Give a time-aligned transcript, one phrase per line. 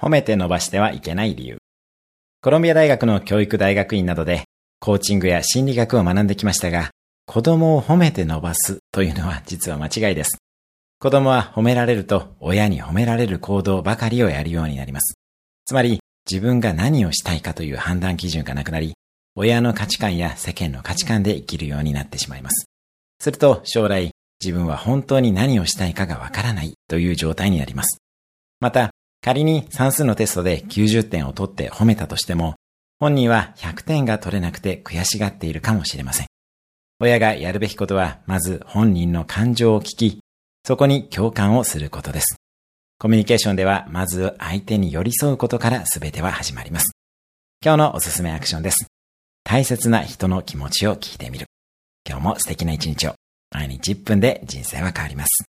[0.00, 1.58] 褒めて伸ばしてはいけない理由。
[2.40, 4.44] コロンビア大学の教育大学院などで
[4.78, 6.90] コーチングや心理学を学んできましたが、
[7.26, 10.38] 子供を褒めて伸ばすというのは実は間違いです。
[11.00, 15.14] 子供は褒められると親に褒められる行動ばかりをやるようになります。
[15.64, 18.94] つまり自分が何をしたいかという判断基準がなくなり、
[19.34, 22.66] 親の価値観や世間の価値観で生きるようになってしまいます。
[23.20, 24.12] すると将来
[24.42, 27.98] 自分は本当に何をしたいかがわからないという状態になります。
[28.60, 28.90] また、
[29.20, 32.54] 仮に算数のテストで90点を取って褒めたとしても、
[33.00, 36.26] 本人は100点が取れなくて悔しがっているかもしれません。
[37.00, 40.20] 親がやるべきことは、まず本人の感情を聞き、
[40.64, 42.36] そこに共感をすることです。
[42.98, 46.90] コミュニケーションでは、まず相手に寄り添うことから全ては始まります。
[47.64, 48.88] 今日のおすすめアクションです。
[49.44, 51.46] 大切な人の気持ちを聞いてみる。
[52.08, 53.14] 今日も素敵な一日を。
[53.50, 55.44] 毎日1分で人生は変わります。